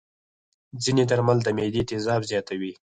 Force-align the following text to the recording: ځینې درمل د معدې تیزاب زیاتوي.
ځینې 0.83 1.03
درمل 1.11 1.37
د 1.43 1.47
معدې 1.57 1.81
تیزاب 1.89 2.21
زیاتوي. 2.31 2.73